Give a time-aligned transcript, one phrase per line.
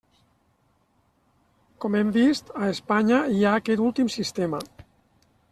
[1.85, 4.65] Com hem vist, a Espanya hi ha aquest últim sistema.